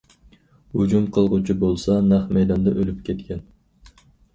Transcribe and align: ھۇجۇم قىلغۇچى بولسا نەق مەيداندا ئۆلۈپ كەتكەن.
ھۇجۇم 0.77 1.05
قىلغۇچى 1.19 1.57
بولسا 1.67 2.01
نەق 2.09 2.35
مەيداندا 2.41 2.77
ئۆلۈپ 2.77 3.09
كەتكەن. 3.11 3.51